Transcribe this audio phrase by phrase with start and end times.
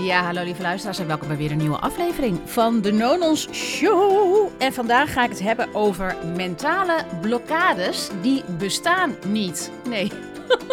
[0.00, 4.50] Ja, hallo lieve luisteraars en welkom bij weer een nieuwe aflevering van de Nonons Show.
[4.58, 9.70] En vandaag ga ik het hebben over mentale blokkades die bestaan niet.
[9.88, 10.12] Nee.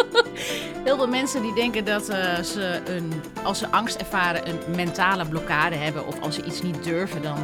[0.86, 3.13] Heel veel mensen die denken dat uh, ze een,
[3.44, 7.37] als ze angst ervaren een mentale blokkade hebben of als ze iets niet durven, dan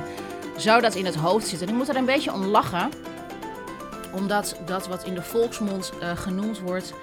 [0.57, 1.68] zou dat in het hoofd zitten.
[1.68, 2.89] En ik moet er een beetje om lachen,
[4.11, 6.93] omdat dat wat in de volksmond uh, genoemd wordt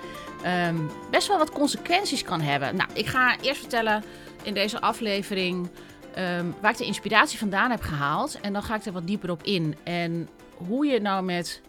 [0.69, 2.77] um, best wel wat consequenties kan hebben.
[2.77, 4.05] Nou, ik ga eerst vertellen
[4.43, 5.71] in deze aflevering
[6.19, 8.41] um, waar ik de inspiratie vandaan heb gehaald.
[8.41, 9.77] En dan ga ik er wat dieper op in.
[9.85, 11.63] En hoe je nou met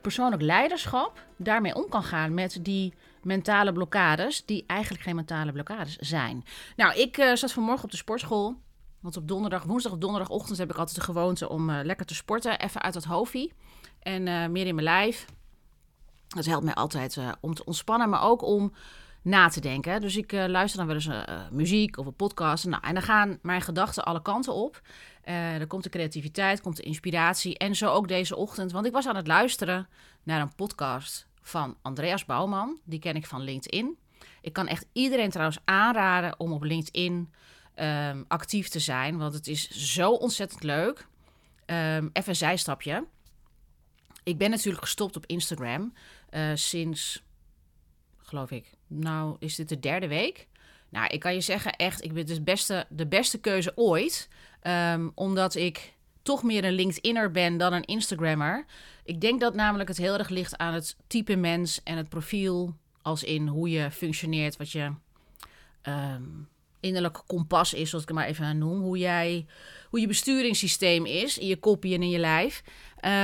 [0.00, 5.96] persoonlijk leiderschap daarmee om kan gaan met die mentale blokkades, die eigenlijk geen mentale blokkades
[5.96, 6.44] zijn.
[6.76, 8.56] Nou, ik uh, zat vanmorgen op de sportschool.
[9.00, 12.14] Want op donderdag, woensdag of donderdagochtend heb ik altijd de gewoonte om uh, lekker te
[12.14, 12.60] sporten.
[12.60, 13.52] Even uit het hoofdie.
[14.02, 15.26] En uh, meer in mijn lijf.
[16.28, 18.72] Dat helpt mij altijd om te ontspannen, maar ook om
[19.22, 20.00] na te denken.
[20.00, 22.64] Dus ik uh, luister dan wel eens uh, muziek of een podcast.
[22.64, 24.80] Nou, en dan gaan mijn gedachten alle kanten op.
[25.22, 27.58] er komt de creativiteit, komt de inspiratie.
[27.58, 28.72] En zo ook deze ochtend.
[28.72, 29.88] Want ik was aan het luisteren
[30.22, 32.80] naar een podcast van Andreas Bouwman.
[32.84, 33.98] Die ken ik van LinkedIn.
[34.40, 37.32] Ik kan echt iedereen trouwens aanraden om op LinkedIn
[37.76, 39.18] um, actief te zijn.
[39.18, 41.06] Want het is zo ontzettend leuk.
[41.66, 43.04] Um, even een zijstapje.
[44.22, 45.92] Ik ben natuurlijk gestopt op Instagram
[46.54, 47.22] sinds,
[48.16, 50.48] geloof ik, nou is dit de derde week.
[50.88, 54.28] Nou, ik kan je zeggen, echt, ik ben de beste, de beste keuze ooit.
[54.62, 58.64] Um, omdat ik toch meer een LinkedInner ben dan een Instagrammer.
[59.04, 62.74] Ik denk dat namelijk het heel erg ligt aan het type mens en het profiel.
[63.02, 64.92] Als in hoe je functioneert, wat je
[65.82, 66.48] um,
[66.80, 68.80] innerlijk kompas is, zoals ik het maar even noem.
[68.80, 69.46] Hoe, jij,
[69.88, 72.62] hoe je besturingssysteem is in je kopie en in je lijf.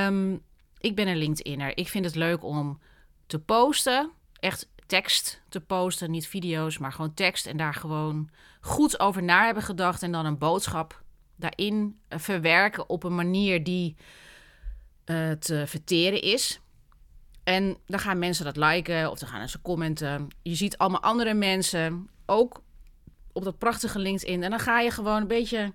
[0.07, 0.43] Um,
[0.79, 1.77] ik ben een LinkedInner.
[1.77, 2.81] Ik vind het leuk om
[3.27, 4.11] te posten.
[4.41, 7.47] Echt tekst te posten, niet video's, maar gewoon tekst.
[7.47, 10.03] En daar gewoon goed over na hebben gedacht.
[10.03, 11.03] En dan een boodschap
[11.37, 13.97] daarin verwerken op een manier die
[15.07, 16.61] uh, te verteren is.
[17.45, 20.29] En dan gaan mensen dat liken of dan gaan ze commenten.
[20.43, 22.63] Je ziet allemaal andere mensen ook
[23.33, 24.43] op dat prachtige LinkedIn.
[24.43, 25.73] En dan ga je gewoon een beetje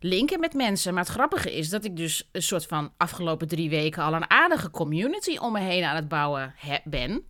[0.00, 0.94] linken met mensen.
[0.94, 4.30] Maar het grappige is dat ik dus een soort van afgelopen drie weken al een
[4.30, 6.54] aardige community om me heen aan het bouwen
[6.84, 7.24] ben.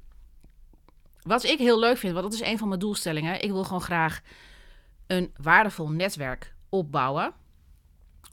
[1.23, 3.43] Wat ik heel leuk vind, want dat is een van mijn doelstellingen.
[3.43, 4.21] Ik wil gewoon graag
[5.07, 7.33] een waardevol netwerk opbouwen.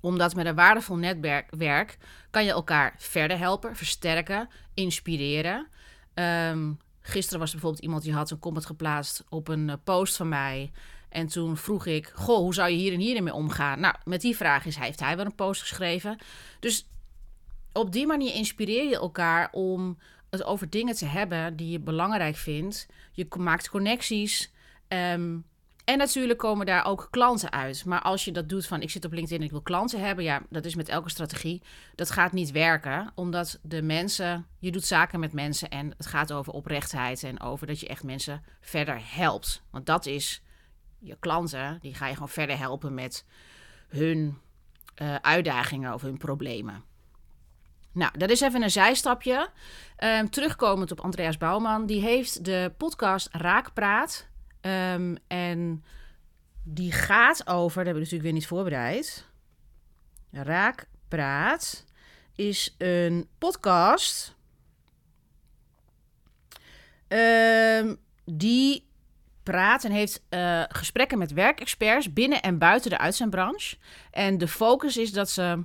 [0.02, 1.98] Omdat met een waardevol netwerk
[2.30, 5.68] kan je elkaar verder helpen, versterken, inspireren.
[6.14, 10.16] Um, gisteren was er bijvoorbeeld iemand die had een comment geplaatst op een eh, post
[10.16, 10.72] van mij.
[11.10, 13.80] En toen vroeg ik, goh, hoe zou je hier en hierin mee omgaan?
[13.80, 16.18] Nou, met die vraag is, heeft hij wel een post geschreven.
[16.60, 16.88] Dus
[17.74, 19.98] op die manier inspireer je elkaar om
[20.30, 22.88] het over dingen te hebben die je belangrijk vindt.
[23.12, 24.52] Je maakt connecties.
[24.88, 25.46] Um,
[25.88, 27.86] en natuurlijk komen daar ook klanten uit.
[27.86, 30.24] Maar als je dat doet van ik zit op LinkedIn en ik wil klanten hebben,
[30.24, 31.62] ja, dat is met elke strategie.
[31.96, 36.32] Dat gaat niet werken, omdat de mensen, je doet zaken met mensen en het gaat
[36.32, 39.64] over oprechtheid en over dat je echt mensen verder helpt.
[39.72, 40.42] Want dat is
[41.00, 43.26] je klanten, die ga je gewoon verder helpen met
[43.88, 44.38] hun
[45.02, 46.84] uh, uitdagingen of hun problemen.
[47.98, 49.50] Nou, dat is even een zijstapje.
[50.04, 54.28] Um, terugkomend op Andreas Bouwman, die heeft de podcast Raakpraat.
[54.62, 55.84] Um, en
[56.64, 59.26] die gaat over, dat hebben we natuurlijk weer niet voorbereid.
[60.32, 61.86] Raakpraat
[62.36, 64.36] is een podcast
[67.08, 68.88] um, die
[69.44, 73.78] praat en heeft uh, gesprekken met werkexperts binnen en buiten de uitzendbranche.
[74.12, 75.64] En de focus is dat ze.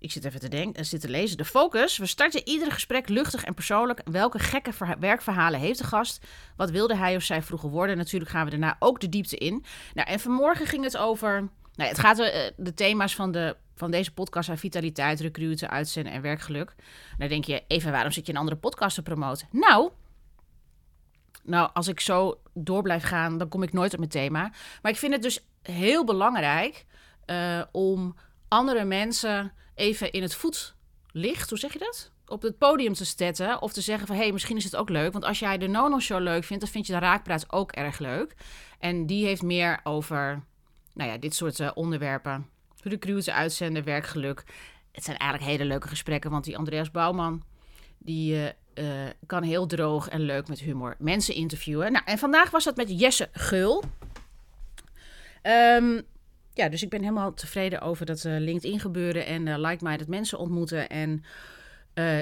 [0.00, 1.36] Ik zit even te denken, en zit te lezen.
[1.36, 1.98] De focus.
[1.98, 4.00] We starten ieder gesprek luchtig en persoonlijk.
[4.04, 6.26] Welke gekke werkverhalen heeft de gast?
[6.56, 7.96] Wat wilde hij of zij vroeger worden?
[7.96, 9.64] Natuurlijk gaan we daarna ook de diepte in.
[9.94, 11.48] Nou, en vanmorgen ging het over.
[11.74, 16.12] Nou, het gaat uh, de thema's van, de, van deze podcast zijn vitaliteit, recruten, uitzenden
[16.12, 16.74] en werkgeluk.
[17.18, 19.48] Dan denk je, even waarom zit je een andere podcast te promoten?
[19.50, 19.90] Nou,
[21.42, 24.52] nou, als ik zo door blijf gaan, dan kom ik nooit op mijn thema.
[24.82, 26.84] Maar ik vind het dus heel belangrijk
[27.72, 28.14] om
[28.50, 32.12] andere mensen even in het voetlicht, hoe zeg je dat?
[32.26, 34.88] Op het podium te zetten of te zeggen van hé, hey, misschien is het ook
[34.88, 35.12] leuk.
[35.12, 37.98] Want als jij de Nono Show leuk vindt, dan vind je de Raakpraat ook erg
[37.98, 38.34] leuk.
[38.78, 40.42] En die heeft meer over,
[40.94, 42.48] nou ja, dit soort uh, onderwerpen.
[42.82, 44.44] Recruiten, uitzenden, werkgeluk.
[44.92, 47.42] Het zijn eigenlijk hele leuke gesprekken, want die Andreas Bouwman,
[47.98, 48.44] die uh,
[48.74, 51.92] uh, kan heel droog en leuk met humor mensen interviewen.
[51.92, 53.84] Nou, en vandaag was dat met Jesse Geul.
[55.42, 56.02] Um,
[56.62, 60.38] ja, dus ik ben helemaal tevreden over dat uh, LinkedIn gebeuren en uh, like-minded mensen
[60.38, 61.24] ontmoeten en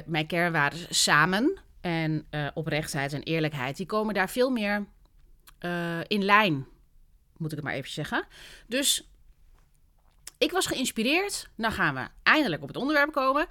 [0.06, 4.86] mijn kernwaarden samen en oprechtheid en eerlijkheid, die komen daar veel meer
[6.06, 6.66] in lijn
[7.38, 8.26] moet ik het maar even zeggen.
[8.66, 9.08] Dus
[10.38, 11.48] ik was geïnspireerd.
[11.54, 13.46] Nou gaan we eindelijk op het onderwerp komen.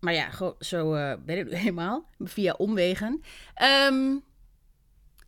[0.00, 0.90] Maar ja, zo
[1.24, 2.04] ben ik nu helemaal.
[2.18, 3.22] Via omwegen.
[3.90, 4.24] Um,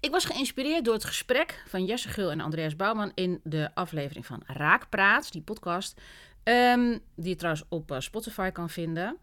[0.00, 4.26] ik was geïnspireerd door het gesprek van Jesse Gul en Andreas Bouwman in de aflevering
[4.26, 6.00] van Raakpraat, die podcast.
[6.44, 9.16] Um, die je trouwens op uh, Spotify kan vinden.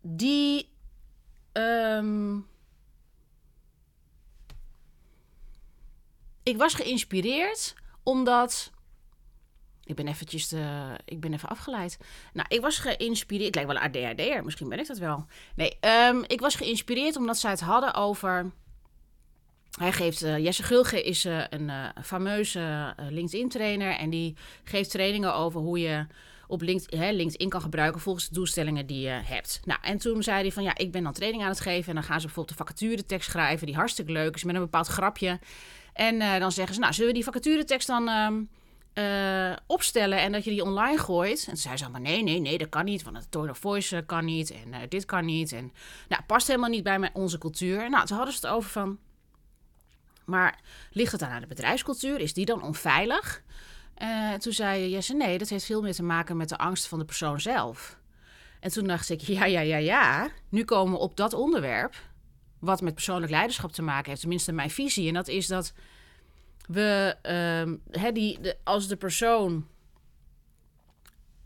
[0.00, 0.70] Die.
[1.52, 2.46] Um,
[6.42, 8.70] ik was geïnspireerd omdat.
[9.84, 11.98] Ik ben eventjes de, ik ben even afgeleid.
[12.32, 13.48] Nou, ik was geïnspireerd.
[13.48, 15.26] Ik lijk wel ADHD'er, misschien ben ik dat wel.
[15.54, 18.52] Nee, um, ik was geïnspireerd omdat zij het hadden over
[19.78, 25.34] hij geeft, uh, Jesse Gulge is uh, een uh, fameuze LinkedIn-trainer en die geeft trainingen
[25.34, 26.06] over hoe je
[26.46, 29.60] op LinkedIn, hè, LinkedIn kan gebruiken volgens de doelstellingen die je hebt.
[29.64, 31.94] Nou, en toen zei hij van ja, ik ben dan training aan het geven en
[31.94, 35.38] dan gaan ze bijvoorbeeld de vacaturetekst schrijven die hartstikke leuk is met een bepaald grapje.
[35.92, 38.08] En dan zeggen ze, nou, zullen we die vacaturetekst dan
[38.98, 41.38] uh, opstellen en dat je die online gooit.
[41.38, 43.02] En toen zei ze maar nee, nee, nee, dat kan niet.
[43.02, 45.52] Want het tone of voice kan niet en dit kan niet.
[45.52, 45.72] En
[46.08, 47.90] nou, past helemaal niet bij mijn, onze cultuur.
[47.90, 48.98] Nou, toen hadden ze het over van...
[50.28, 50.60] Maar
[50.90, 52.20] ligt het dan aan de bedrijfscultuur?
[52.20, 53.42] Is die dan onveilig?
[54.02, 56.98] Uh, toen zei Jesse, nee, dat heeft veel meer te maken met de angst van
[56.98, 57.98] de persoon zelf.
[58.60, 60.28] En toen dacht ik, ja, ja, ja, ja.
[60.48, 61.94] Nu komen we op dat onderwerp,
[62.58, 64.20] wat met persoonlijk leiderschap te maken heeft.
[64.20, 65.08] Tenminste, mijn visie.
[65.08, 65.72] En dat is dat
[66.66, 67.16] we,
[67.92, 69.66] uh, die, de, als de persoon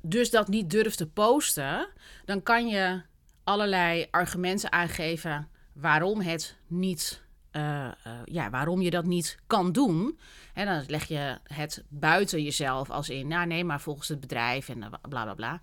[0.01, 1.89] dus dat niet durft te posten,
[2.25, 3.03] dan kan je
[3.45, 7.22] allerlei argumenten aangeven waarom het niet
[7.53, 7.89] uh,
[8.25, 10.19] ja, waarom je dat niet kan doen.
[10.55, 14.69] En dan leg je het buiten jezelf als in, nou nee, maar volgens het bedrijf
[14.69, 14.79] en
[15.09, 15.61] bla bla bla.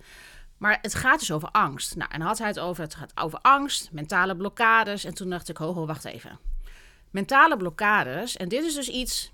[0.57, 1.95] Maar het gaat dus over angst.
[1.95, 5.03] Nou, en had hij het over, het gaat over angst, mentale blokkades.
[5.03, 6.39] En toen dacht ik, ho, wacht even.
[7.09, 9.33] Mentale blokkades, en dit is dus iets,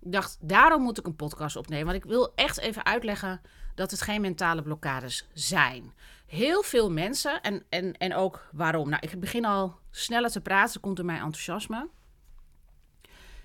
[0.00, 1.84] ik dacht, daarom moet ik een podcast opnemen.
[1.84, 3.40] Want ik wil echt even uitleggen
[3.74, 5.92] dat het geen mentale blokkades zijn.
[6.34, 8.88] Heel veel mensen, en, en, en ook waarom.
[8.88, 11.88] Nou, ik begin al sneller te praten, komt door mijn enthousiasme.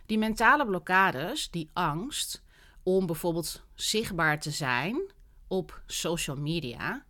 [0.06, 2.44] Die mentale blokkades, die angst
[2.84, 5.12] om bijvoorbeeld zichtbaar te zijn
[5.48, 7.06] op social media,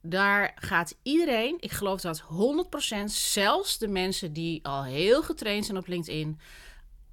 [0.00, 2.24] daar gaat iedereen, ik geloof dat 100%,
[3.06, 6.40] zelfs de mensen die al heel getraind zijn op LinkedIn,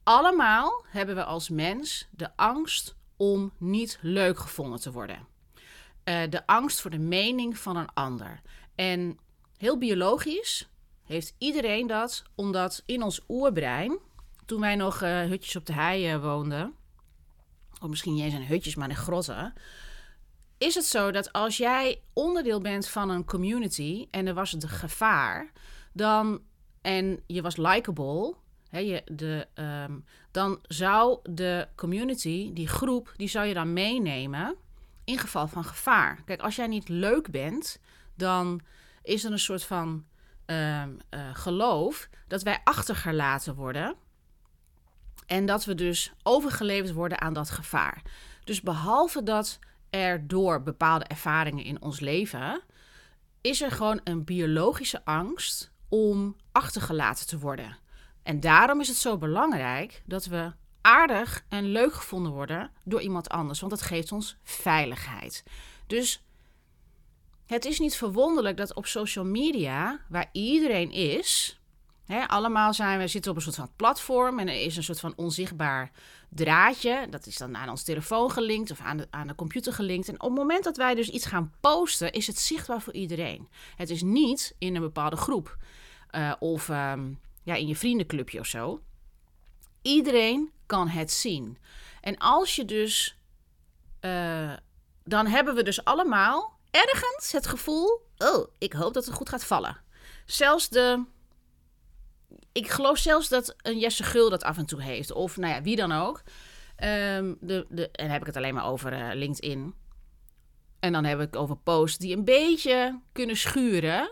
[0.03, 5.30] allemaal hebben we als mens de angst om niet leuk gevonden te worden.
[6.11, 8.41] Uh, de angst voor de mening van een ander.
[8.75, 9.19] En
[9.57, 10.69] heel biologisch
[11.03, 13.99] heeft iedereen dat, omdat in ons oerbrein,
[14.45, 16.73] toen wij nog uh, hutjes op de hei woonden,
[17.81, 19.53] of misschien niet eens in hutjes, maar in grotten,
[20.57, 24.65] is het zo dat als jij onderdeel bent van een community en er was het
[24.65, 25.51] gevaar,
[25.93, 26.41] dan
[26.81, 28.35] en je was likable,
[28.69, 34.55] hè, je, de, um, dan zou de community, die groep, die zou je dan meenemen
[35.03, 36.21] in geval van gevaar.
[36.25, 37.79] Kijk, als jij niet leuk bent,
[38.15, 38.61] dan
[39.03, 40.05] is er een soort van
[40.45, 40.89] uh, uh,
[41.33, 43.95] geloof dat wij achtergelaten worden.
[45.25, 48.01] En dat we dus overgeleverd worden aan dat gevaar.
[48.43, 49.59] Dus behalve dat
[49.89, 52.61] er door bepaalde ervaringen in ons leven.
[53.41, 57.77] is er gewoon een biologische angst om achtergelaten te worden.
[58.23, 63.29] En daarom is het zo belangrijk dat we aardig en leuk gevonden worden door iemand
[63.29, 65.43] anders, want dat geeft ons veiligheid.
[65.87, 66.23] Dus
[67.45, 71.59] het is niet verwonderlijk dat op social media, waar iedereen is,
[72.05, 74.99] hè, allemaal zijn we zitten op een soort van platform en er is een soort
[74.99, 75.91] van onzichtbaar
[76.29, 77.07] draadje.
[77.09, 80.07] Dat is dan aan ons telefoon gelinkt of aan de, aan computer gelinkt.
[80.07, 83.47] En op het moment dat wij dus iets gaan posten, is het zichtbaar voor iedereen.
[83.75, 85.57] Het is niet in een bepaalde groep
[86.11, 88.81] uh, of um, ja, in je vriendenclubje of zo.
[89.81, 91.57] Iedereen kan het zien.
[92.01, 93.17] En als je dus.
[94.01, 94.53] Uh,
[95.03, 98.07] dan hebben we dus allemaal ergens het gevoel.
[98.17, 99.77] Oh, ik hoop dat het goed gaat vallen.
[100.25, 101.03] Zelfs de.
[102.51, 105.11] Ik geloof zelfs dat een Jesse Gul dat af en toe heeft.
[105.11, 106.23] Of nou ja, wie dan ook.
[106.83, 109.75] Um, de, de, en dan heb ik het alleen maar over uh, LinkedIn.
[110.79, 114.11] En dan heb ik over posts die een beetje kunnen schuren.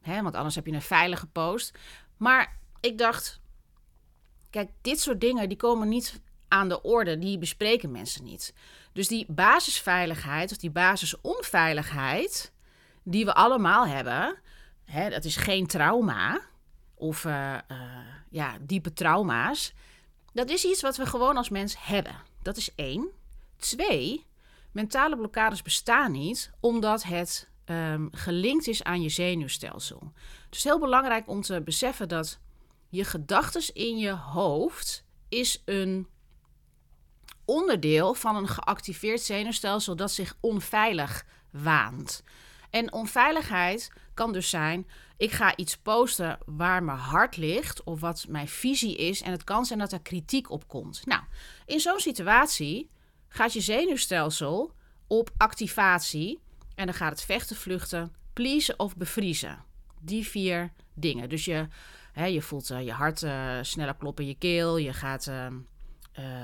[0.00, 1.78] Hè, want anders heb je een veilige post.
[2.16, 3.40] Maar ik dacht,
[4.50, 8.54] Kijk, dit soort dingen die komen niet aan de orde, die bespreken mensen niet.
[8.92, 12.52] Dus die basisveiligheid of die basisonveiligheid
[13.02, 14.38] die we allemaal hebben,
[14.84, 16.40] hè, dat is geen trauma
[16.94, 17.78] of uh, uh,
[18.30, 19.72] ja, diepe trauma's.
[20.32, 22.16] Dat is iets wat we gewoon als mens hebben.
[22.42, 23.08] Dat is één.
[23.56, 24.26] Twee,
[24.72, 30.12] mentale blokkades bestaan niet omdat het um, gelinkt is aan je zenuwstelsel.
[30.50, 32.38] Dus heel belangrijk om te beseffen dat
[32.88, 36.08] je gedachtes in je hoofd is een
[37.44, 42.22] onderdeel van een geactiveerd zenuwstelsel dat zich onveilig waant.
[42.70, 48.24] En onveiligheid kan dus zijn: ik ga iets posten waar mijn hart ligt of wat
[48.28, 49.22] mijn visie is.
[49.22, 51.06] En het kan zijn dat er kritiek op komt.
[51.06, 51.22] Nou,
[51.66, 52.90] in zo'n situatie
[53.28, 54.72] gaat je zenuwstelsel
[55.06, 56.40] op activatie.
[56.74, 59.64] En dan gaat het vechten, vluchten, pleasen of bevriezen.
[60.00, 61.28] Die vier dingen.
[61.28, 61.68] Dus je,
[62.24, 64.76] je voelt uh, je hart uh, sneller kloppen in je keel.
[64.76, 65.26] Je gaat.
[65.26, 65.46] Uh,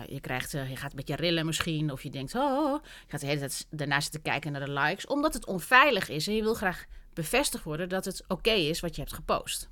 [0.06, 1.92] je, krijgt, je gaat een beetje rillen misschien.
[1.92, 5.06] Of je denkt, oh, je gaat de hele tijd daarna zitten kijken naar de likes.
[5.06, 8.94] Omdat het onveilig is en je wil graag bevestigd worden dat het oké is wat
[8.94, 9.70] je hebt gepost.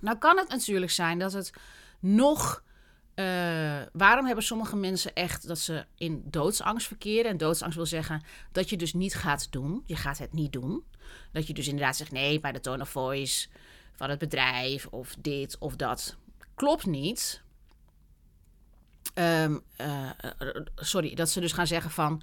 [0.00, 1.52] Nou kan het natuurlijk zijn dat het
[2.00, 2.62] nog.
[3.92, 7.30] Waarom hebben sommige mensen echt dat ze in doodsangst verkeren?
[7.30, 9.82] En doodsangst wil zeggen dat je dus niet gaat doen.
[9.86, 10.84] Je gaat het niet doen.
[11.32, 13.48] Dat je dus inderdaad zegt: nee, bij de tone of voice
[14.02, 16.16] van het bedrijf of dit of dat.
[16.54, 17.42] Klopt niet.
[19.14, 20.10] Um, uh,
[20.74, 22.22] sorry, dat ze dus gaan zeggen van.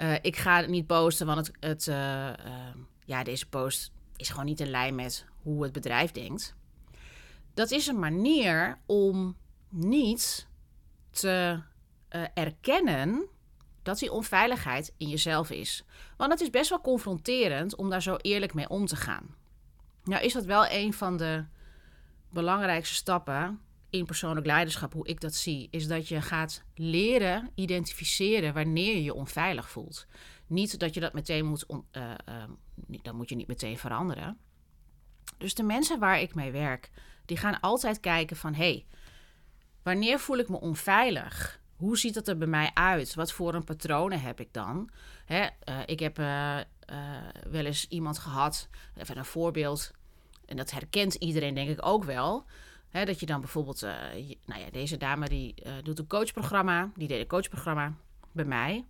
[0.00, 4.44] Uh, ik ga het niet posten, want het, het ehm, ja, deze post is gewoon
[4.44, 6.54] niet in lijn met hoe het bedrijf denkt.
[7.54, 9.36] Dat is een manier om
[9.68, 10.46] niet
[11.10, 11.62] te
[12.34, 13.28] erkennen
[13.82, 15.84] dat die onveiligheid in jezelf is.
[16.16, 19.42] Want het is best wel confronterend om daar zo eerlijk mee om te gaan.
[20.04, 21.44] Nou is dat wel een van de
[22.28, 28.54] belangrijkste stappen in persoonlijk leiderschap, hoe ik dat zie, is dat je gaat leren identificeren
[28.54, 30.06] wanneer je je onveilig voelt.
[30.46, 32.42] Niet dat je dat meteen moet, uh, uh,
[33.02, 34.38] dan moet je niet meteen veranderen.
[35.38, 36.90] Dus de mensen waar ik mee werk,
[37.24, 38.86] die gaan altijd kijken van, hey,
[39.82, 41.60] wanneer voel ik me onveilig?
[41.76, 43.14] Hoe ziet dat er bij mij uit?
[43.14, 44.90] Wat voor een patronen heb ik dan?
[45.24, 46.18] Hè, uh, ik heb
[47.50, 49.90] wel eens iemand gehad, even een voorbeeld,
[50.46, 52.44] en dat herkent iedereen denk ik ook wel.
[52.88, 53.80] Hè, dat je dan bijvoorbeeld,
[54.44, 57.92] nou ja, deze dame die doet een coachprogramma, die deed een coachprogramma
[58.32, 58.84] bij mij.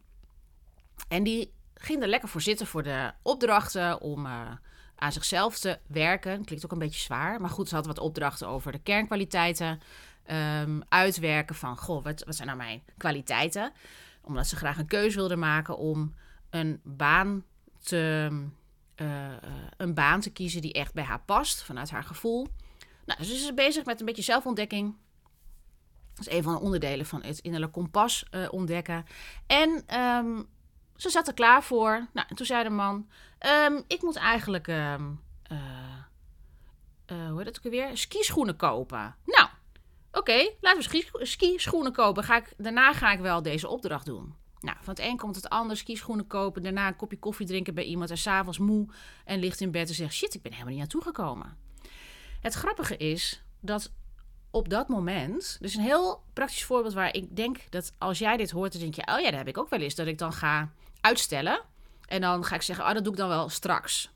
[1.09, 4.51] En die ging er lekker voor zitten voor de opdrachten om uh,
[4.97, 6.45] aan zichzelf te werken.
[6.45, 9.81] Klinkt ook een beetje zwaar, maar goed, ze had wat opdrachten over de kernkwaliteiten.
[10.31, 13.73] Um, uitwerken van, goh, wat, wat zijn nou mijn kwaliteiten?
[14.23, 16.15] Omdat ze graag een keuze wilde maken om
[16.51, 17.45] een baan
[17.85, 18.31] te,
[18.97, 19.33] uh,
[19.77, 22.47] een baan te kiezen die echt bij haar past, vanuit haar gevoel.
[23.05, 24.97] Nou, dus ze is bezig met een beetje zelfontdekking.
[26.15, 29.07] Dat is een van de onderdelen van het innerlijk kompas uh, ontdekken.
[29.47, 30.49] En um,
[30.97, 32.07] ze zat er klaar voor.
[32.13, 33.09] Nou, en toen zei de man:
[33.67, 34.67] um, Ik moet eigenlijk.
[34.67, 35.23] Um,
[37.09, 37.97] hoe heet het ook weer?
[37.97, 39.17] Skischoenen kopen.
[39.25, 39.49] Nou,
[40.13, 42.25] oké, laten we skischoenen kopen.
[42.25, 44.35] Ga ik, daarna ga ik wel deze opdracht doen.
[44.65, 46.63] Nou, van het een komt het ander, skischoenen kopen.
[46.63, 48.11] Daarna een kopje koffie drinken bij iemand.
[48.11, 48.87] En s'avonds moe
[49.25, 51.57] en ligt in bed en zegt: Shit, ik ben helemaal niet naartoe gekomen.
[52.41, 53.93] Het grappige is dat
[54.51, 58.51] op dat moment, dus een heel praktisch voorbeeld waar ik denk dat als jij dit
[58.51, 59.95] hoort, dan denk je: Oh ja, dat heb ik ook wel eens.
[59.95, 61.63] Dat ik dan ga uitstellen.
[62.07, 64.13] En dan ga ik zeggen, oh, dat doe ik dan wel straks.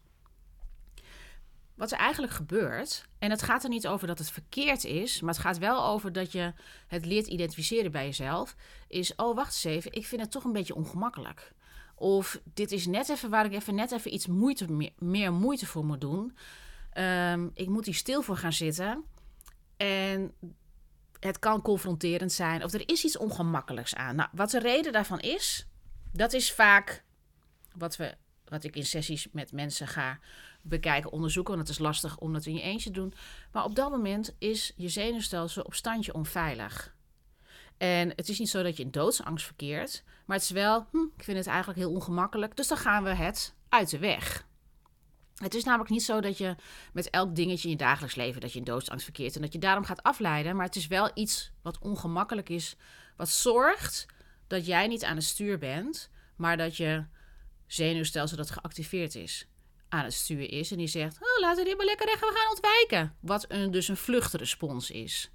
[1.78, 5.34] Wat er eigenlijk gebeurt, en het gaat er niet over dat het verkeerd is, maar
[5.34, 6.52] het gaat wel over dat je
[6.86, 8.56] het leert identificeren bij jezelf,
[8.88, 11.52] is, oh wacht eens even, ik vind het toch een beetje ongemakkelijk.
[11.94, 15.84] Of dit is net even waar ik even net even iets moeite, meer, moeite voor
[15.84, 16.36] moet doen.
[16.98, 19.04] Um, ik moet hier stil voor gaan zitten.
[19.76, 20.34] En
[21.20, 22.64] het kan confronterend zijn.
[22.64, 24.16] Of er is iets ongemakkelijks aan.
[24.16, 25.66] Nou, wat de reden daarvan is,
[26.12, 27.04] dat is vaak
[27.76, 30.18] wat, we, wat ik in sessies met mensen ga
[30.68, 31.54] bekijken, onderzoeken.
[31.54, 33.14] Want het is lastig om dat in je eentje te doen.
[33.52, 36.96] Maar op dat moment is je zenuwstelsel op standje onveilig.
[37.76, 40.02] En het is niet zo dat je in doodsangst verkeert.
[40.26, 42.56] Maar het is wel, hm, ik vind het eigenlijk heel ongemakkelijk.
[42.56, 44.46] Dus dan gaan we het uit de weg.
[45.34, 46.54] Het is namelijk niet zo dat je
[46.92, 49.58] met elk dingetje in je dagelijks leven dat je in doodsangst verkeert en dat je
[49.58, 50.56] daarom gaat afleiden.
[50.56, 52.76] Maar het is wel iets wat ongemakkelijk is,
[53.16, 54.06] wat zorgt
[54.46, 57.04] dat jij niet aan het stuur bent, maar dat je
[57.66, 59.46] zenuwstelsel dat geactiveerd is
[59.88, 60.70] aan het stuur is.
[60.70, 63.16] En die zegt, oh, laten we dit maar lekker recht, we gaan ontwijken.
[63.20, 65.30] Wat een, dus een vluchtrespons is.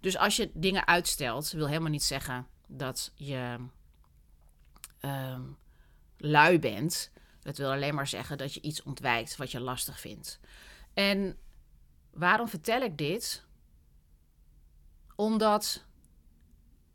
[0.00, 3.56] Dus als je dingen uitstelt, wil helemaal niet zeggen dat je
[5.00, 5.56] um,
[6.16, 7.10] lui bent.
[7.40, 10.40] Dat wil alleen maar zeggen dat je iets ontwijkt wat je lastig vindt.
[10.94, 11.38] En
[12.10, 13.44] waarom vertel ik dit?
[15.16, 15.84] Omdat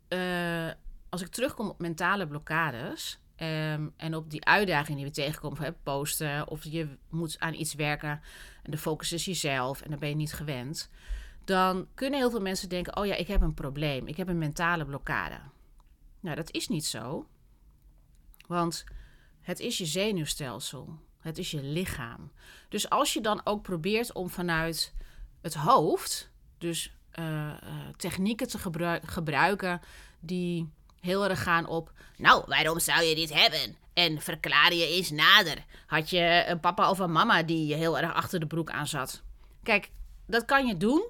[0.08, 0.70] uh,
[1.08, 5.74] als ik terugkom op mentale blokkades um, en op die uitdaging die we tegenkomen, van,
[5.82, 8.20] posten of je moet aan iets werken
[8.62, 10.90] en de focus is jezelf en dan ben je niet gewend,
[11.44, 14.38] dan kunnen heel veel mensen denken: oh ja, ik heb een probleem, ik heb een
[14.38, 15.40] mentale blokkade.
[16.20, 17.26] Nou, dat is niet zo,
[18.46, 18.84] want
[19.40, 22.32] het is je zenuwstelsel, het is je lichaam.
[22.68, 24.94] Dus als je dan ook probeert om vanuit
[25.40, 27.52] het hoofd, dus uh, uh,
[27.96, 28.58] technieken te
[29.02, 29.80] gebruiken
[30.20, 30.70] die
[31.00, 31.92] heel erg gaan op.
[32.16, 33.76] Nou, waarom zou je dit hebben?
[33.92, 35.64] En verklaar je eens nader.
[35.86, 39.22] Had je een papa of een mama die heel erg achter de broek aan zat?
[39.62, 39.90] Kijk,
[40.26, 41.08] dat kan je doen.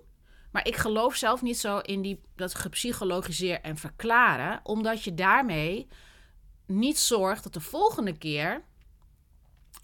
[0.50, 4.60] Maar ik geloof zelf niet zo in die, dat gepsychologiseer en verklaren.
[4.62, 5.88] Omdat je daarmee
[6.66, 8.62] niet zorgt dat de volgende keer.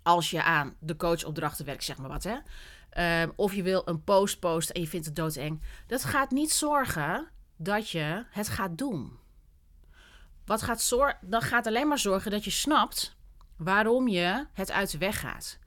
[0.03, 2.37] Als je aan de coachopdrachten werkt, zeg maar wat hè.
[2.91, 5.63] Ehm, of je wil een post posten en je vindt het doodeng.
[5.87, 9.19] Dat gaat niet zorgen dat je het gaat doen.
[10.47, 13.17] Wat gaat dan gaat alleen maar zorgen dat je snapt
[13.57, 15.59] waarom je het uit de weg gaat.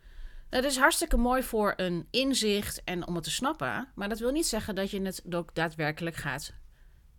[0.50, 3.88] Dat is hartstikke mooi voor een inzicht en om het te snappen.
[3.96, 6.54] Maar dat wil niet zeggen dat je het ook daadwerkelijk gaat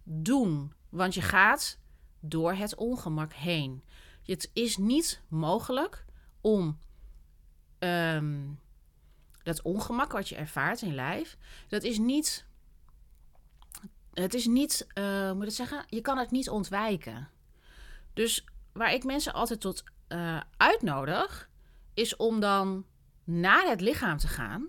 [0.03, 0.73] doen.
[0.89, 1.79] Want je gaat
[2.21, 3.85] door het ongemak heen.
[4.23, 6.05] Het is niet mogelijk
[6.41, 6.79] om
[7.79, 8.49] ehm,
[9.43, 11.37] dat ongemak wat je ervaart in lijf,
[11.69, 12.47] dat is niet.
[14.13, 17.29] Het is niet, uh, moet ik zeggen, je kan het niet ontwijken.
[18.15, 21.49] Dus waar ik mensen altijd tot uh, uitnodig,
[21.95, 22.85] is om dan
[23.25, 24.69] naar het lichaam te gaan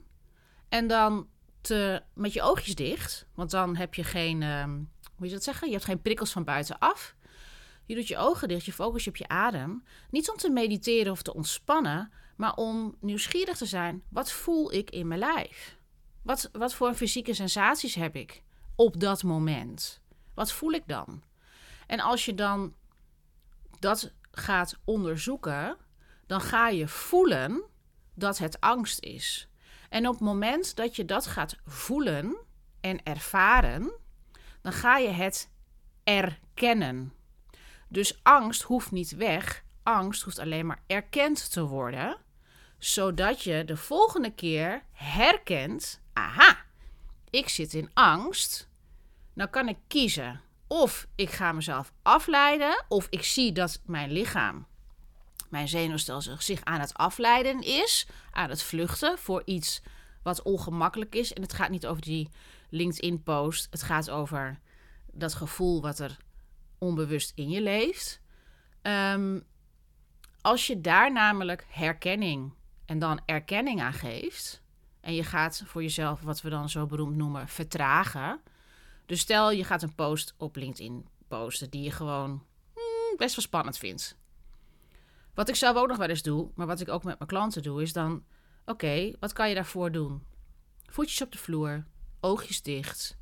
[0.69, 1.27] en dan
[1.61, 4.63] te, met je oogjes dicht, want dan heb je geen, uh,
[5.15, 7.15] hoe je dat zeggen, je hebt geen prikkels van buitenaf.
[7.85, 9.83] Je doet je ogen dicht, je focus je op je adem.
[10.09, 14.03] Niet om te mediteren of te ontspannen, maar om nieuwsgierig te zijn.
[14.09, 15.77] Wat voel ik in mijn lijf?
[16.21, 18.43] Wat, wat voor fysieke sensaties heb ik
[18.75, 20.01] op dat moment?
[20.33, 21.23] Wat voel ik dan?
[21.87, 22.73] En als je dan
[23.81, 25.77] dat gaat onderzoeken,
[26.27, 27.63] dan ga je voelen
[28.13, 29.49] dat het angst is.
[29.89, 32.35] En op het moment dat je dat gaat voelen
[32.81, 33.91] en ervaren,
[34.61, 35.51] dan ga je het
[36.03, 37.13] erkennen.
[37.87, 39.63] Dus angst hoeft niet weg.
[39.83, 42.17] Angst hoeft alleen maar erkend te worden,
[42.77, 46.57] zodat je de volgende keer herkent: aha,
[47.29, 48.69] ik zit in angst.
[49.33, 54.65] Nou kan ik kiezen of ik ga mezelf afleiden, of ik zie dat mijn lichaam,
[55.49, 59.81] mijn zenuwstelsel zich aan het afleiden is, aan het vluchten voor iets
[60.23, 61.33] wat ongemakkelijk is.
[61.33, 62.29] En het gaat niet over die
[62.69, 64.59] LinkedIn-post, het gaat over
[65.11, 66.17] dat gevoel wat er
[66.77, 68.21] onbewust in je leeft.
[68.81, 69.39] Ehm,
[70.41, 72.53] als je daar namelijk herkenning
[72.85, 74.61] en dan erkenning aan geeft,
[75.01, 78.41] en je gaat voor jezelf, wat we dan zo beroemd noemen, vertragen,
[79.05, 82.29] dus stel je gaat een post op LinkedIn posten die je gewoon
[82.73, 84.17] hmm, best wel spannend vindt.
[85.33, 87.63] Wat ik zelf ook nog wel eens doe, maar wat ik ook met mijn klanten
[87.63, 88.23] doe, is dan:
[88.65, 90.23] oké, wat kan je daarvoor doen?
[90.85, 91.85] Voetjes op de vloer,
[92.19, 93.17] oogjes dicht,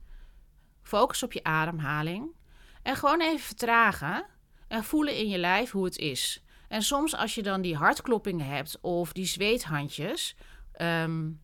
[0.81, 2.35] focus op je ademhaling
[2.83, 4.25] en gewoon even vertragen
[4.67, 6.43] en voelen in je lijf hoe het is.
[6.67, 10.35] En soms als je dan die hartkloppingen hebt of die zweethandjes,
[10.81, 11.41] um,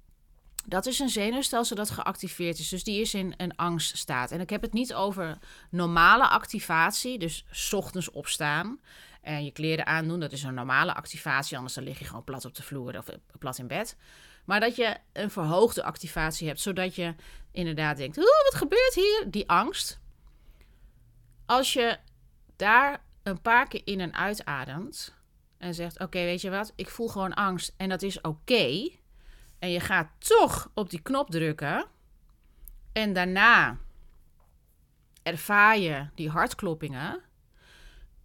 [0.66, 2.70] dat is een zenuwstelsel dat geactiveerd is.
[2.70, 4.32] Dus die is in een angststaat.
[4.32, 5.38] En ik heb het niet over
[5.70, 7.20] normale activatie.
[7.20, 8.80] Dus ochtends opstaan
[9.22, 10.20] en je kleren aandoen.
[10.20, 11.58] Dat is een normale activatie.
[11.58, 13.06] Anders dan lig je gewoon plat op de vloer of
[13.40, 13.98] plat in bed.
[14.46, 16.62] Maar dat je een verhoogde activatie hebt.
[16.62, 17.16] Zodat je
[17.52, 19.26] inderdaad denkt, wat gebeurt hier?
[19.28, 20.00] Die angst.
[21.46, 21.98] Als je
[22.56, 25.14] daar een paar keer in en uitademt.
[25.58, 26.74] En zegt, oké, weet je wat?
[26.76, 27.74] Ik voel gewoon angst.
[27.78, 28.90] En dat is oké
[29.60, 31.86] en je gaat toch op die knop drukken.
[32.92, 33.78] En daarna
[35.24, 37.22] ervaar je die hartkloppingen.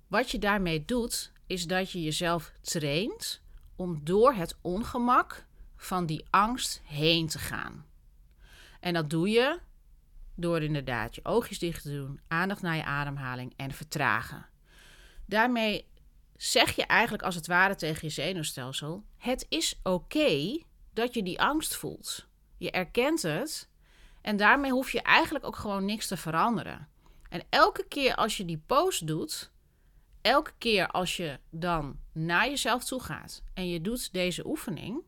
[0.06, 3.42] Wat je daarmee doet, is dat je jezelf traint
[3.76, 7.86] om door het ongemak van die angst heen te gaan.
[8.80, 9.60] En dat doe je
[10.34, 14.46] door inderdaad je oogjes dicht te doen, aandacht naar je ademhaling en vertragen.
[15.26, 15.86] Daarmee
[16.36, 20.58] zeg je eigenlijk als het ware tegen je zenuwstelsel: het is oké
[20.92, 22.26] dat je die angst voelt.
[22.56, 23.68] Je erkent het
[24.20, 26.88] en daarmee hoef je eigenlijk ook gewoon niks te veranderen.
[27.28, 29.50] En elke keer als je die post doet,
[30.20, 35.02] elke keer als je dan naar jezelf toe gaat en je doet deze oefening,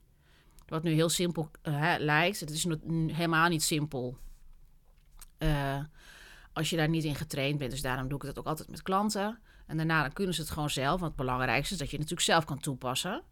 [0.67, 2.65] wat nu heel simpel uh, lijkt, het is
[3.07, 4.17] helemaal niet simpel.
[5.39, 5.79] Uh,
[6.53, 7.71] als je daar niet in getraind bent.
[7.71, 9.39] Dus daarom doe ik dat ook altijd met klanten.
[9.67, 11.01] En daarna kunnen ze het gewoon zelf.
[11.01, 13.23] Want het belangrijkste is dat je het natuurlijk zelf kan toepassen.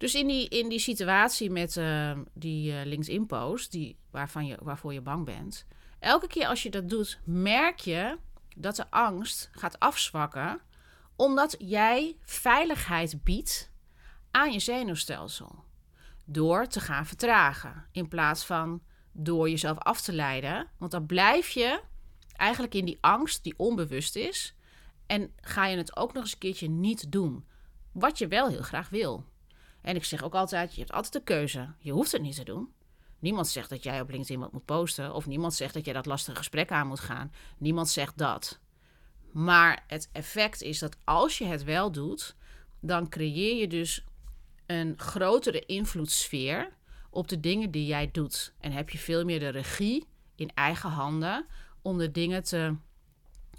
[0.00, 4.92] Dus in die, in die situatie met uh, die uh, LinkedIn-post, die, waarvan je, waarvoor
[4.92, 5.66] je bang bent,
[5.98, 8.18] elke keer als je dat doet, merk je
[8.56, 10.60] dat de angst gaat afzwakken,
[11.16, 13.70] omdat jij veiligheid biedt
[14.30, 15.64] aan je zenuwstelsel.
[16.24, 18.82] Door te gaan vertragen, in plaats van
[19.12, 20.66] door jezelf af te leiden.
[20.78, 21.82] Want dan blijf je
[22.32, 24.54] eigenlijk in die angst die onbewust is.
[25.06, 27.44] En ga je het ook nog eens een keertje niet doen.
[27.92, 29.24] Wat je wel heel graag wil.
[29.82, 31.72] En ik zeg ook altijd: je hebt altijd de keuze.
[31.78, 32.72] Je hoeft het niet te doen.
[33.18, 35.14] Niemand zegt dat jij op LinkedIn wat moet posten.
[35.14, 37.32] Of niemand zegt dat jij dat lastige gesprek aan moet gaan.
[37.58, 38.60] Niemand zegt dat.
[39.32, 42.34] Maar het effect is dat als je het wel doet,
[42.80, 44.04] dan creëer je dus
[44.66, 46.72] een grotere invloedssfeer
[47.10, 48.52] op de dingen die jij doet.
[48.60, 51.46] En heb je veel meer de regie in eigen handen
[51.82, 52.76] om de dingen te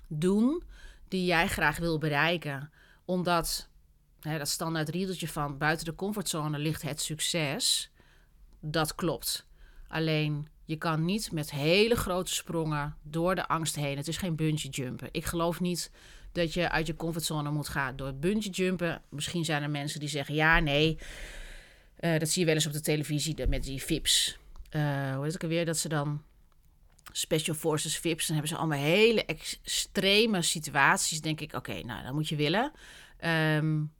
[0.07, 0.63] doen
[1.07, 2.71] die jij graag wil bereiken.
[3.05, 3.69] Omdat
[4.21, 7.91] dat standaard riedeltje van buiten de comfortzone ligt het succes.
[8.59, 9.45] Dat klopt.
[9.87, 13.97] Alleen je kan niet met hele grote sprongen door de angst heen.
[13.97, 15.09] Het is geen bungee jumpen.
[15.11, 15.91] Ik geloof niet
[16.31, 19.01] dat je uit je comfortzone moet gaan door bungee jumpen.
[19.09, 20.97] Misschien zijn er mensen die zeggen ja, nee.
[21.99, 24.37] Uh, dat zie je wel eens op de televisie met die VIP's.
[24.71, 25.65] Uh, hoe heet het alweer?
[25.65, 26.23] Dat ze dan
[27.11, 28.25] Special Forces VIP's.
[28.25, 31.21] Dan hebben ze allemaal hele extreme situaties.
[31.21, 32.71] Denk ik, oké, nou, dat moet je willen.
[33.25, 33.91] Um,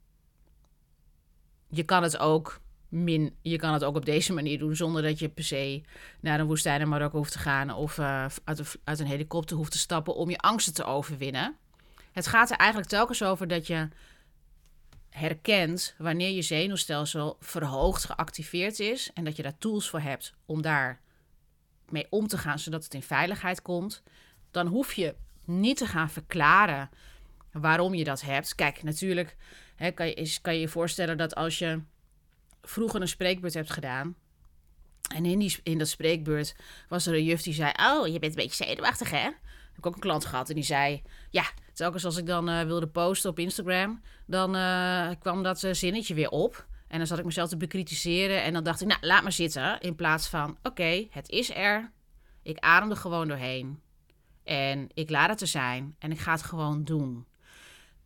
[1.74, 5.18] je kan het ook min, je kan het ook op deze manier doen zonder dat
[5.18, 5.82] je per se
[6.20, 9.56] naar een woestijn in Marokko hoeft te gaan of uh, uit, een, uit een helikopter
[9.56, 11.56] hoeft te stappen om je angsten te overwinnen.
[12.12, 13.88] Het gaat er eigenlijk telkens over dat je
[15.08, 20.62] herkent wanneer je zenuwstelsel verhoogd geactiveerd is en dat je daar tools voor hebt om
[20.62, 21.00] daar
[21.88, 24.02] mee om te gaan zodat het in veiligheid komt.
[24.50, 26.90] Dan hoef je niet te gaan verklaren
[27.52, 28.54] waarom je dat hebt.
[28.54, 29.36] Kijk, natuurlijk
[29.82, 31.80] hè, kan, je, je voorstellen dat als je
[32.62, 34.14] vroeger een spreekbeurt hebt gedaan.
[35.14, 36.54] En in, die, in dat spreekbeurt
[36.88, 39.30] was er een juf die zei: Oh, je bent een beetje zenuwachtig, hè?
[39.72, 42.88] Heb ook een klant gehad en die zei: Ja, telkens als ik dan uh, wilde
[42.88, 46.66] posten op Instagram, dan uh, kwam dat uh, zinnetje weer op.
[46.88, 48.42] En dan zat ik mezelf te bekritiseren.
[48.42, 49.80] En dan dacht ik: Nou, laat maar zitten.
[49.80, 51.92] In plaats van: Oké, het is er.
[52.42, 53.80] Ik adem er gewoon doorheen.
[54.44, 55.96] En ik laat het er zijn.
[55.98, 57.26] En ik ga het gewoon doen.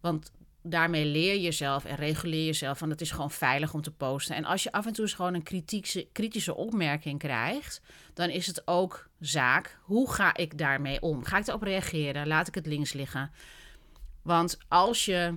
[0.01, 0.33] Want
[0.69, 2.79] daarmee leer je jezelf en reguleer jezelf.
[2.79, 4.37] Want het is gewoon veilig om te posten.
[4.37, 7.81] En als je af en toe eens gewoon een kritische, kritische opmerking krijgt,
[8.15, 9.79] dan is het ook zaak.
[9.83, 11.25] Hoe ga ik daarmee om?
[11.25, 12.27] Ga ik erop reageren?
[12.27, 13.31] Laat ik het links liggen?
[14.23, 15.35] Want als je.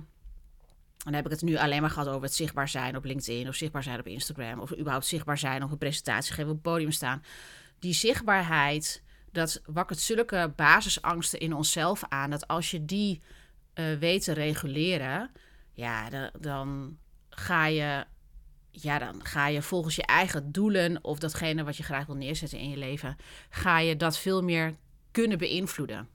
[1.04, 3.54] Dan heb ik het nu alleen maar gehad over het zichtbaar zijn op LinkedIn of
[3.54, 6.90] zichtbaar zijn op Instagram of überhaupt zichtbaar zijn of een presentatie geven op het podium
[6.90, 7.22] staan.
[7.78, 13.20] Die zichtbaarheid, dat wakkert zulke basisangsten in onszelf aan dat als je die
[13.80, 15.30] uh, weet te reguleren,
[15.72, 16.98] ja, dan,
[17.30, 18.04] ga je
[18.70, 22.58] ja, dan ga je volgens je eigen doelen of datgene wat je graag wil neerzetten
[22.58, 23.16] in je leven,
[23.50, 24.76] ga je dat veel meer
[25.10, 26.08] kunnen beïnvloeden.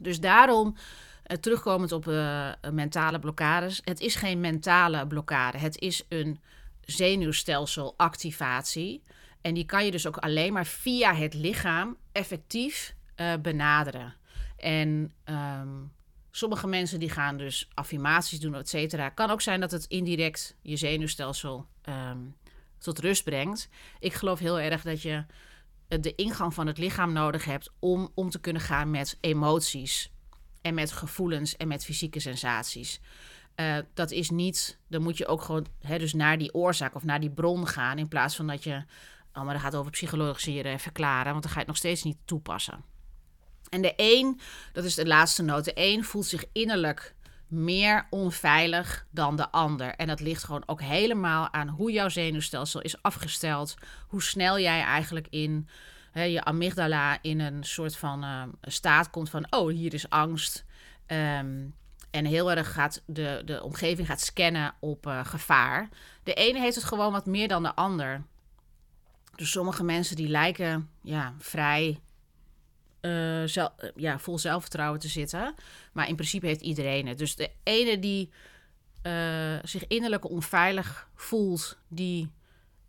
[0.00, 6.04] Dus daarom, uh, terugkomend op uh, mentale blokkades, het is geen mentale blokkade, het is
[6.08, 6.40] een
[6.80, 9.02] zenuwstelselactivatie.
[9.40, 12.94] En die kan je dus ook alleen maar via het lichaam effectief
[13.42, 14.14] benaderen.
[14.56, 15.92] En um,
[16.36, 19.08] Sommige mensen die gaan dus affirmaties doen, et cetera.
[19.08, 22.36] Kan ook zijn dat het indirect je zenuwstelsel um,
[22.78, 23.68] tot rust brengt.
[23.98, 25.24] Ik geloof heel erg dat je
[25.88, 30.10] de ingang van het lichaam nodig hebt om om te kunnen gaan met emoties
[30.62, 33.00] en met gevoelens en met fysieke sensaties.
[33.56, 37.04] Uh, dat is niet, dan moet je ook gewoon hè, dus naar die oorzaak of
[37.04, 38.84] naar die bron gaan in plaats van dat je,
[39.32, 42.18] oh, maar gaat over psychologiseren en verklaren, want dan ga je het nog steeds niet
[42.24, 42.94] toepassen.
[43.68, 44.40] En de een,
[44.72, 47.14] dat is de laatste noot, de een voelt zich innerlijk
[47.48, 49.94] meer onveilig dan de ander.
[49.94, 53.74] En dat ligt gewoon ook helemaal aan hoe jouw zenuwstelsel is afgesteld.
[54.08, 55.68] Hoe snel jij eigenlijk in
[56.12, 59.46] je amygdala in een soort van uh, staat komt van...
[59.50, 60.64] oh, hier is angst.
[61.06, 61.74] Um,
[62.10, 65.88] en heel erg gaat de, de omgeving gaat scannen op uh, gevaar.
[66.22, 68.22] De ene heeft het gewoon wat meer dan de ander.
[69.34, 72.00] Dus sommige mensen die lijken ja, vrij
[73.06, 73.46] uh,
[73.94, 75.54] ja, vol zelfvertrouwen te zitten.
[75.92, 77.18] Maar in principe heeft iedereen het.
[77.18, 78.30] Dus de ene die
[79.02, 82.30] uh, zich innerlijk onveilig voelt, die,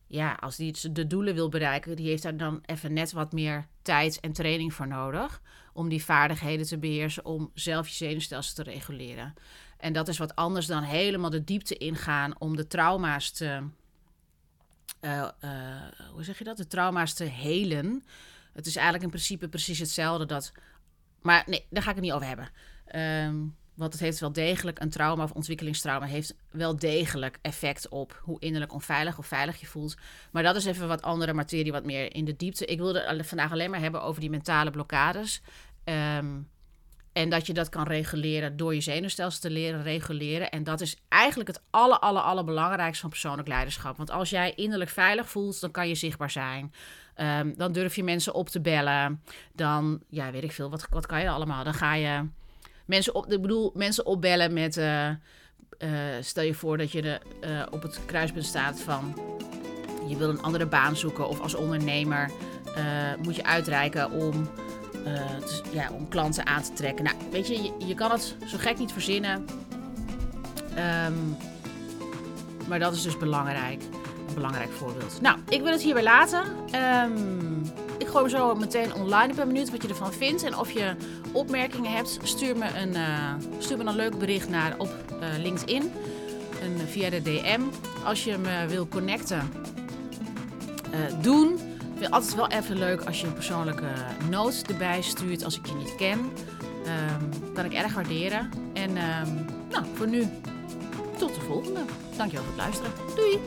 [0.08, 3.68] ja, als die de doelen wil bereiken, die heeft daar dan even net wat meer
[3.82, 5.42] tijd en training voor nodig.
[5.74, 9.34] Om die vaardigheden te beheersen, om zelf je zenuwstelsel te reguleren.
[9.78, 13.64] En dat is wat anders dan helemaal de diepte ingaan om de trauma's te.
[16.12, 16.58] Hoe zeg je dat?
[16.58, 18.04] De trauma's te helen.
[18.58, 20.26] Het is eigenlijk in principe precies hetzelfde.
[20.26, 20.52] Dat,
[21.22, 22.50] maar nee, daar ga ik het niet over hebben.
[23.32, 28.22] Um, want het heeft wel degelijk een trauma of ontwikkelingstrauma heeft wel degelijk effect op
[28.24, 29.98] hoe innerlijk onveilig of veilig je voelt.
[30.32, 32.66] Maar dat is even wat andere materie, wat meer in de diepte.
[32.66, 35.42] Ik wilde vandaag alleen maar hebben over die mentale blokkades.
[35.84, 36.50] Um,
[37.18, 40.50] en dat je dat kan reguleren door je zenuwstelsel te leren reguleren.
[40.50, 43.98] En dat is eigenlijk het aller, aller, allerbelangrijkste van persoonlijk leiderschap.
[43.98, 46.74] Want als jij innerlijk veilig voelt, dan kan je zichtbaar zijn.
[47.18, 49.22] Um, dan durf je mensen op te bellen.
[49.54, 51.64] Dan, ja, weet ik veel, wat, wat kan je allemaal?
[51.64, 52.26] Dan ga je
[52.86, 54.78] mensen op, ik bedoel, mensen opbellen met.
[54.78, 55.16] Uh, uh,
[56.22, 59.20] stel je voor dat je de, uh, op het kruispunt staat van.
[60.08, 61.28] Je wil een andere baan zoeken.
[61.28, 62.32] Of als ondernemer
[63.22, 64.50] moet je uitreiken om
[65.72, 67.04] ja, om klanten aan te trekken.
[67.04, 69.46] Nou, weet je, je, kan het zo gek niet verzinnen.
[70.76, 71.14] Ehm,
[72.68, 73.82] maar dat is dus belangrijk.
[74.28, 75.22] Een belangrijk voorbeeld.
[75.22, 76.44] Nou, ik wil het hierbij laten.
[77.04, 77.62] Um,
[77.98, 80.44] ik gooi hem zo meteen online op een minuut wat je ervan vindt.
[80.44, 80.96] En of je
[81.32, 85.92] opmerkingen hebt, stuur me een, uh, stuur me een leuk bericht naar op uh, LinkedIn.
[86.62, 87.62] En via de DM.
[88.06, 89.52] Als je me wil connecten,
[91.22, 91.67] doen.
[91.98, 93.88] Ik vind het altijd wel even leuk als je een persoonlijke
[94.30, 96.20] noot erbij stuurt als ik je niet ken.
[96.20, 98.50] Um, kan ik erg waarderen.
[98.74, 100.28] En um, nou, voor nu
[101.18, 101.80] tot de volgende.
[102.18, 102.92] Dankjewel voor het luisteren.
[103.16, 103.40] Doei!